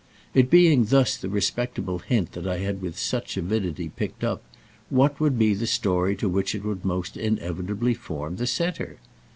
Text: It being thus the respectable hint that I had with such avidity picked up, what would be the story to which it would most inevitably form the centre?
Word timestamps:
It 0.33 0.49
being 0.49 0.85
thus 0.85 1.15
the 1.15 1.29
respectable 1.29 1.99
hint 1.99 2.31
that 2.31 2.47
I 2.47 2.57
had 2.57 2.81
with 2.81 2.97
such 2.97 3.37
avidity 3.37 3.89
picked 3.89 4.23
up, 4.23 4.41
what 4.89 5.19
would 5.19 5.37
be 5.37 5.53
the 5.53 5.67
story 5.67 6.15
to 6.15 6.27
which 6.27 6.55
it 6.55 6.63
would 6.65 6.83
most 6.83 7.15
inevitably 7.17 7.93
form 7.93 8.37
the 8.37 8.47
centre? 8.47 8.97